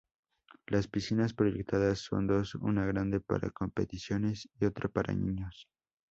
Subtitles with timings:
[0.65, 5.69] Las piscinas proyectadas son dos: una grande para competiciones y otra para niños.